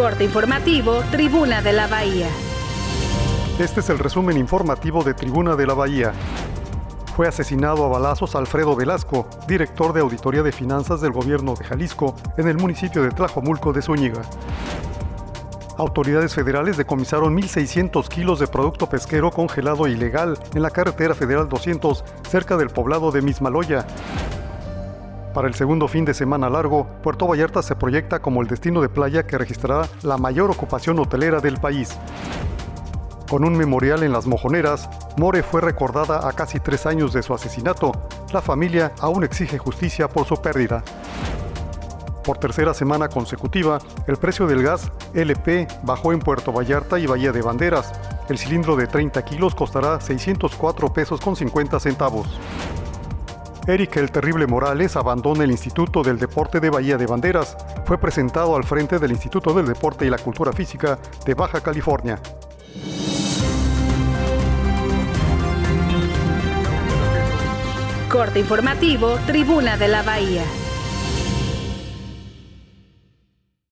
[0.00, 2.26] Corte informativo, Tribuna de la Bahía.
[3.58, 6.14] Este es el resumen informativo de Tribuna de la Bahía.
[7.14, 12.16] Fue asesinado a balazos Alfredo Velasco, director de Auditoría de Finanzas del Gobierno de Jalisco,
[12.38, 14.22] en el municipio de Tlajomulco de Zúñiga.
[15.76, 22.04] Autoridades federales decomisaron 1.600 kilos de producto pesquero congelado ilegal en la carretera federal 200
[22.26, 23.86] cerca del poblado de Mismaloya.
[25.34, 28.88] Para el segundo fin de semana largo, Puerto Vallarta se proyecta como el destino de
[28.88, 31.96] playa que registrará la mayor ocupación hotelera del país.
[33.28, 37.32] Con un memorial en las mojoneras, More fue recordada a casi tres años de su
[37.32, 37.92] asesinato.
[38.32, 40.82] La familia aún exige justicia por su pérdida.
[42.24, 47.30] Por tercera semana consecutiva, el precio del gas LP bajó en Puerto Vallarta y Bahía
[47.30, 47.92] de Banderas.
[48.28, 52.26] El cilindro de 30 kilos costará 604 pesos con 50 centavos.
[53.70, 57.56] Eric el Terrible Morales abandona el Instituto del Deporte de Bahía de Banderas.
[57.84, 62.20] Fue presentado al frente del Instituto del Deporte y la Cultura Física de Baja California.
[68.08, 70.42] Corte informativo, Tribuna de la Bahía.